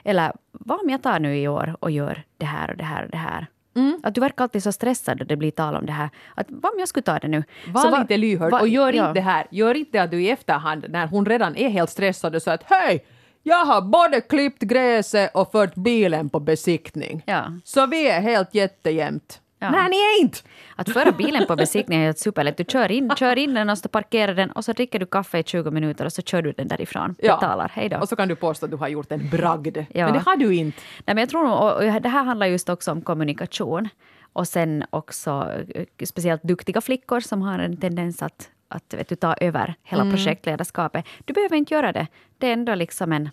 [0.05, 3.05] Eller vad om jag tar nu i år och gör det här och det här
[3.05, 3.47] och det här.
[3.75, 4.01] Mm.
[4.03, 6.11] Att du verkar alltid så stressad när det blir tal om det här.
[6.35, 7.45] Att, vad om jag skulle ta det nu?
[7.67, 9.09] Var så lite lyhörd och gör ja.
[9.09, 9.47] inte det här.
[9.51, 12.65] Gör inte att du i efterhand, när hon redan är helt stressad, och säger att
[12.67, 13.05] hej!
[13.43, 17.23] Jag har både klippt gräset och fört bilen på besiktning.
[17.27, 17.45] Ja.
[17.65, 19.42] Så vi är helt jättejämt.
[19.62, 19.70] Ja.
[19.70, 20.38] Nej, ni är inte!
[20.77, 22.57] Att föra bilen på besiktning är superlätt.
[22.57, 25.38] Du kör in, kör in den och så parkerar den och så dricker du kaffe
[25.38, 27.14] i 20 minuter och så kör du den därifrån.
[27.18, 27.37] Ja.
[27.37, 27.72] Betalar.
[27.75, 27.96] Hej då.
[27.96, 29.79] Och så kan du påstå att du har gjort en bragd.
[29.79, 30.05] Ja.
[30.05, 30.79] Men det har du inte.
[31.07, 33.88] Nej, men jag tror, och det här handlar just också om kommunikation.
[34.33, 39.16] Och sen också eh, speciellt duktiga flickor som har en tendens att, att vet du,
[39.16, 40.14] ta över hela mm.
[40.14, 41.05] projektledarskapet.
[41.25, 42.07] Du behöver inte göra det.
[42.38, 43.31] Det är ändå liksom en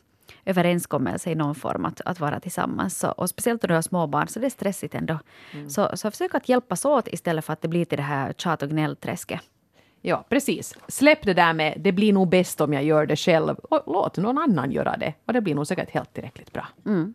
[0.49, 2.99] överenskommelse i någon form att, att vara tillsammans.
[2.99, 5.19] Så, och speciellt när du har små barn så det är stressigt ändå.
[5.53, 5.69] Mm.
[5.69, 8.63] Så, så försök att hjälpas åt istället för att det blir till det här tjat
[8.63, 9.41] och gnällträsket.
[10.01, 10.75] Ja, precis.
[10.88, 13.55] Släpp det där med det blir nog bäst om jag gör det själv.
[13.57, 15.13] Och låt någon annan göra det.
[15.25, 16.67] Och det blir nog säkert helt tillräckligt bra.
[16.85, 17.13] Mm.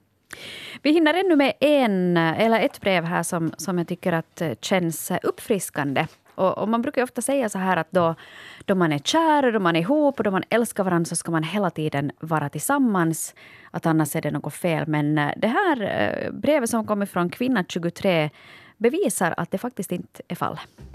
[0.83, 5.13] Vi hinner ännu med en, eller ett brev här som, som jag tycker att känns
[5.23, 6.07] uppfriskande.
[6.35, 8.15] Och, och, man brukar ofta säga så här att då,
[8.65, 11.31] då man är kär, då man är ihop och då man älskar varandra så ska
[11.31, 13.35] man hela tiden vara tillsammans.
[13.71, 14.87] Att annars är det något fel.
[14.87, 18.31] Men eh, det här eh, brevet som kommer från kvinna 23
[18.77, 20.94] bevisar att det faktiskt inte är fallet.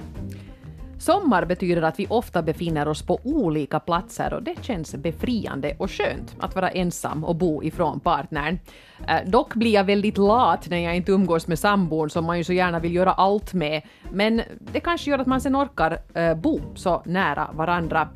[1.00, 5.92] Sommar betyder att vi ofta befinner oss på olika platser och det känns befriande och
[5.92, 8.60] skönt att vara ensam och bo ifrån partnern.
[9.08, 12.44] Eh, dock blir jag väldigt lat när jag inte umgås med sambon som man ju
[12.44, 13.82] så gärna vill göra allt med,
[14.12, 14.42] men
[14.74, 18.10] det kanske gör att man sen orkar eh, bo så nära varandra.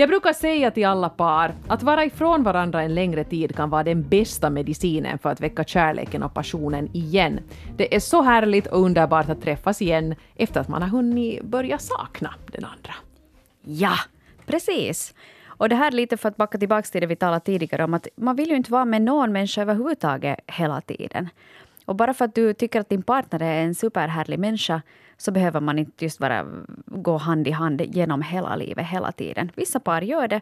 [0.00, 3.84] Jag brukar säga till alla par att vara ifrån varandra en längre tid kan vara
[3.84, 7.40] den bästa medicinen för att väcka kärleken och passionen igen.
[7.76, 11.78] Det är så härligt och underbart att träffas igen efter att man har hunnit börja
[11.78, 12.94] sakna den andra.
[13.62, 13.94] Ja,
[14.46, 15.14] precis.
[15.46, 17.94] Och det här är lite för att backa tillbaka till det vi talade tidigare om
[17.94, 21.28] att man vill ju inte vara med någon människa överhuvudtaget hela tiden.
[21.90, 24.82] Och bara för att du tycker att din partner är en superhärlig människa
[25.16, 26.46] så behöver man inte just bara
[26.86, 29.50] gå hand i hand genom hela livet, hela tiden.
[29.54, 30.40] Vissa par gör det,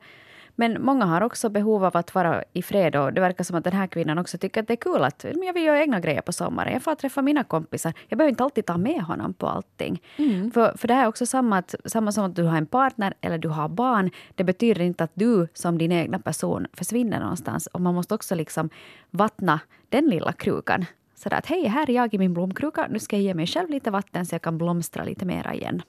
[0.54, 2.96] men många har också behov av att vara i fred.
[2.96, 5.24] Och det verkar som att den här kvinnan också tycker att det är kul att
[5.44, 6.72] jag vill göra egna grejer på sommaren.
[6.72, 7.92] Jag får träffa mina kompisar.
[8.08, 10.02] Jag behöver inte alltid ta med honom på allting.
[10.16, 10.50] Mm.
[10.50, 13.14] För, för det här är också samma, att, samma som att du har en partner
[13.20, 14.11] eller du har barn.
[14.34, 17.66] Det betyder inte att du som din egna person försvinner någonstans.
[17.66, 18.70] Och man måste också liksom
[19.11, 20.87] vattna den lilla krukan
[21.18, 22.87] Sådär att hej, här är jag i min blomkruka.
[22.90, 25.83] Nu ska jag ge mig själv lite vatten så jag kan blomstra lite mera igen.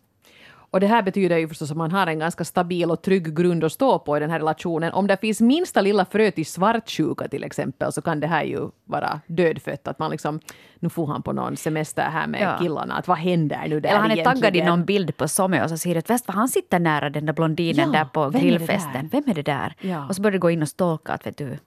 [0.71, 3.63] Och det här betyder ju förstås att man har en ganska stabil och trygg grund
[3.63, 4.93] att stå på i den här relationen.
[4.93, 8.69] Om det finns minsta lilla frö till svartsjuka till exempel så kan det här ju
[8.85, 9.87] vara dödfött.
[9.87, 10.39] Att man liksom,
[10.79, 12.57] nu får han på någon semester här med ja.
[12.59, 12.95] killarna.
[12.95, 15.69] Att vad händer nu där Eller han är taggad i någon bild på Somme och
[15.69, 19.09] så säger du att vad han sitter nära den där blondinen ja, där på grillfesten.
[19.11, 19.75] Vem är det där?
[19.81, 20.07] Ja.
[20.07, 21.57] Och så börjar du gå in och stalka att vet du.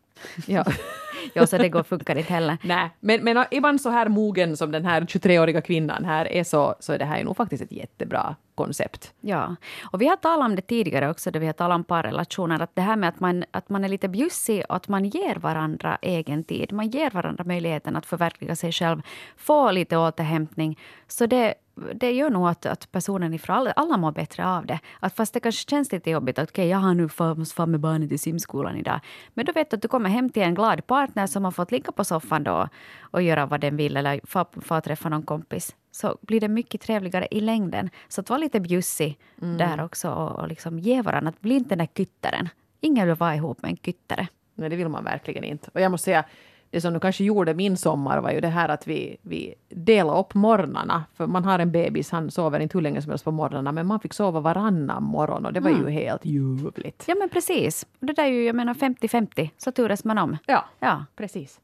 [0.47, 0.65] Ja.
[1.35, 2.59] ja, så det går, funkar inte heller.
[2.65, 6.75] Nej, men, men ibland så här mogen som den här 23-åriga kvinnan här är så,
[6.81, 9.15] så är det här ju nog faktiskt ett jättebra koncept.
[9.21, 9.57] Ja,
[9.93, 12.75] och vi har talat om det tidigare också, då vi har talat om parrelationer, att
[12.75, 15.99] det här med att man, att man är lite bjussig och att man ger varandra
[16.03, 16.73] egen tid.
[16.73, 19.03] Man ger varandra möjligheten att förverkliga sig själv,
[19.37, 20.79] få lite återhämtning.
[21.09, 21.55] Så det
[21.95, 24.81] det gör nog att, att personen ifrån, alla, alla mår bättre av det.
[25.01, 27.81] Att fast det kanske känns lite jobbigt att okay, jag har nu måste fara med
[27.81, 29.01] barnet till simskolan idag.
[29.35, 31.73] Men då vet du att du kommer hem till en glad partner som har fått
[31.73, 32.69] ligga på soffan då
[33.01, 34.21] och göra vad den vill eller
[34.61, 35.77] få träffa någon kompis.
[35.93, 37.91] Så blir det mycket trevligare i längden.
[38.09, 39.59] Så att vara lite bjussig mm.
[39.59, 41.29] där också och, och liksom ge varandra.
[41.29, 42.49] Att bli inte den där kyttaren.
[42.81, 44.29] Ingen vill vara ihop med en kyttare.
[44.55, 45.71] Nej, det vill man verkligen inte.
[45.75, 46.25] Och jag måste säga,
[46.71, 50.19] det som nu kanske gjorde min sommar var ju det här att vi, vi delade
[50.21, 51.05] upp morgnarna.
[51.15, 53.87] För man har en bebis, han sover inte hur länge som helst på morgnarna, men
[53.87, 57.05] man fick sova varannan morgon och det var ju helt ljuvligt.
[57.07, 57.87] Ja, men precis.
[58.01, 60.37] Det där är ju, jag menar 50-50, så turas man om.
[60.47, 61.05] Ja, Ja.
[61.17, 61.61] precis.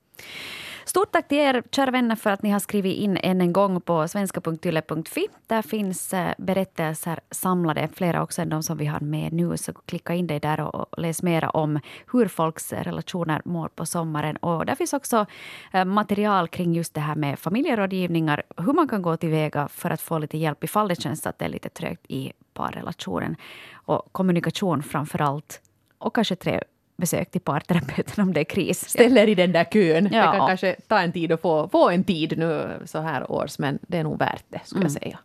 [0.88, 3.81] Stort tack till er, kära vänner, för att ni har skrivit in än en gång
[3.81, 5.29] på svenska.yle.fi.
[5.46, 9.57] Där finns eh, berättelser samlade, flera också än de som vi har med nu.
[9.57, 11.81] Så klicka in dig där och läs mera om
[12.12, 14.37] hur folks eh, relationer mår på sommaren.
[14.37, 15.27] Och där finns också
[15.72, 20.01] eh, material kring just det här med familjerådgivningar, hur man kan gå tillväga för att
[20.01, 23.37] få lite hjälp ifall det känns att det är lite trögt i parrelationen.
[23.74, 25.61] Och kommunikation framför allt.
[25.98, 26.62] Och kanske tre
[26.99, 28.89] besök till parterapeuten om det är kris.
[28.89, 30.05] Ställer i den där kön.
[30.05, 30.33] Det Ja.
[30.33, 33.79] kan kanske ta en tid att få, få en tid nu så här års, men
[33.83, 35.19] det är nog värt det, skulle jag säga.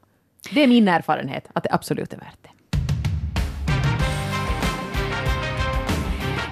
[0.51, 2.49] Det är min erfarenhet, att det absolut är värt det.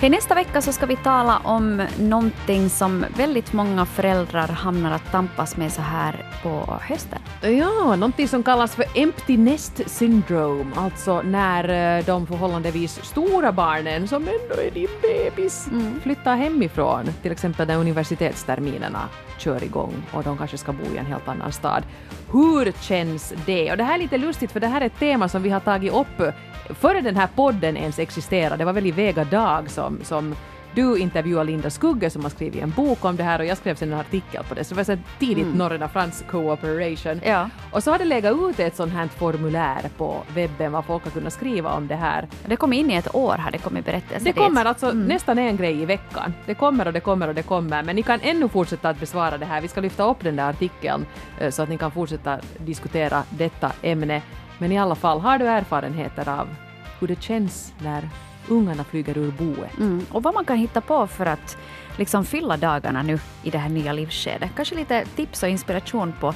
[0.02, 5.12] Hej, nästa vecka så ska vi tala om någonting som väldigt många föräldrar hamnar att
[5.12, 7.20] tampas med så här på hösten.
[7.42, 14.08] Ja, någonting som kallas för empty nest syndrome, alltså när eh, de förhållandevis stora barnen,
[14.08, 15.70] som ändå är din bebis,
[16.04, 21.06] flyttar hemifrån, till exempel när universitetsterminerna kör igång och de kanske ska bo i en
[21.06, 21.84] helt annan stad.
[22.32, 23.72] Hur känns det?
[23.72, 25.60] Och det här är lite lustigt för det här är ett tema som vi har
[25.60, 26.34] tagit upp
[26.70, 28.58] före den här podden ens existerade.
[28.58, 30.36] Det var väl i Vega Dag som, som
[30.76, 33.76] du intervjuade Linda Skugge som har skrivit en bok om det här och jag skrev
[33.76, 34.64] sen en artikel på det.
[34.64, 35.58] Så det var så tidigt mm.
[35.58, 37.22] Norrena Frans cooperation.
[37.26, 37.50] Ja.
[37.72, 41.12] Och så har det legat ut ett sånt här formulär på webben vad folk har
[41.12, 42.28] kunnat skriva om det här.
[42.46, 44.36] Det kom in i ett år, har det kommit berättelser Det dit.
[44.36, 46.34] kommer alltså nästan en grej i veckan.
[46.46, 49.38] Det kommer och det kommer och det kommer, men ni kan ännu fortsätta att besvara
[49.38, 49.62] det här.
[49.62, 51.06] Vi ska lyfta upp den där artikeln
[51.40, 54.22] eh, så att ni kan fortsätta diskutera detta ämne.
[54.58, 56.48] Men i alla fall, har du erfarenheter av
[57.00, 58.10] hur det känns när
[58.48, 59.78] ungarna flyger ur boet?
[59.78, 60.06] Mm.
[60.12, 61.58] Och vad man kan hitta på för att
[61.98, 64.50] liksom fylla dagarna nu i det här nya livsskedet.
[64.56, 66.34] Kanske lite tips och inspiration på,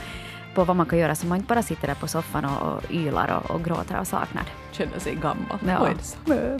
[0.55, 2.91] på vad man kan göra så man inte bara sitter där på soffan och, och
[2.91, 4.45] ylar och, och gråter av saknad.
[4.71, 5.77] Känner sig gammal Ja.
[5.79, 6.59] och ensam.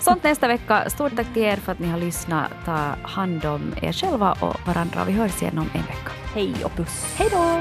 [0.00, 0.90] Sånt nästa vecka.
[0.90, 2.50] Stort tack till er för att ni har lyssnat.
[2.64, 5.04] Ta hand om er själva och varandra.
[5.06, 6.10] Vi hörs igen om en vecka.
[6.34, 7.14] Hej och puss!
[7.18, 7.60] Hej då!